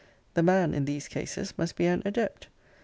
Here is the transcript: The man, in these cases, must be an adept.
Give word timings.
The 0.33 0.41
man, 0.41 0.73
in 0.73 0.85
these 0.85 1.07
cases, 1.07 1.53
must 1.59 1.75
be 1.75 1.85
an 1.85 2.01
adept. 2.05 2.47